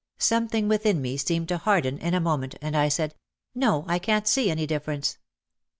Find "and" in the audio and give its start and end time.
2.59-2.75